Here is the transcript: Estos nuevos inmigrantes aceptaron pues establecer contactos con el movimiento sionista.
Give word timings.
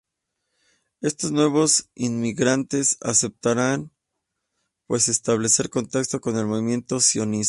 Estos 1.01 1.31
nuevos 1.31 1.89
inmigrantes 1.93 2.97
aceptaron 3.01 3.91
pues 4.87 5.07
establecer 5.09 5.69
contactos 5.69 6.19
con 6.19 6.35
el 6.39 6.47
movimiento 6.47 6.99
sionista. 6.99 7.39